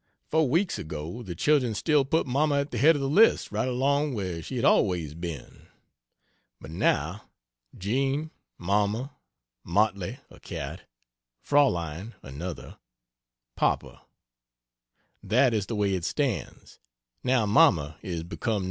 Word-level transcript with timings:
Four 0.31 0.49
weeks 0.49 0.79
ago 0.79 1.21
the 1.21 1.35
children 1.35 1.75
still 1.75 2.05
put 2.05 2.25
Mamma 2.25 2.61
at 2.61 2.71
the 2.71 2.79
head 2.79 2.95
of 2.95 3.01
the 3.03 3.07
list 3.07 3.51
right 3.51 3.67
along, 3.67 4.15
where 4.15 4.41
she 4.41 4.55
had 4.55 4.65
always 4.65 5.13
been. 5.13 5.67
But 6.59 6.71
now: 6.71 7.29
Jean 7.77 8.31
Mamma 8.57 9.11
Motley 9.63 10.17
[a 10.31 10.39
cat] 10.39 10.89
Fraulein 11.43 12.15
[another] 12.23 12.79
Papa 13.55 14.01
That 15.21 15.53
is 15.53 15.67
the 15.67 15.75
way 15.75 15.93
it 15.93 16.03
stands, 16.03 16.79
now 17.23 17.45
Mamma 17.45 17.99
is 18.01 18.23
become 18.23 18.53
No. 18.53 18.59